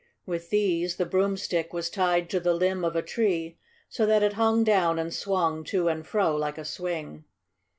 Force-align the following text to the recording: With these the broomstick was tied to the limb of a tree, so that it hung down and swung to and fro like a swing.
With 0.25 0.49
these 0.49 0.95
the 0.95 1.05
broomstick 1.05 1.73
was 1.73 1.91
tied 1.91 2.27
to 2.31 2.39
the 2.39 2.55
limb 2.55 2.83
of 2.83 2.95
a 2.95 3.03
tree, 3.03 3.59
so 3.87 4.07
that 4.07 4.23
it 4.23 4.33
hung 4.33 4.63
down 4.63 4.97
and 4.97 5.13
swung 5.13 5.63
to 5.65 5.89
and 5.89 6.07
fro 6.07 6.35
like 6.35 6.57
a 6.57 6.65
swing. 6.65 7.25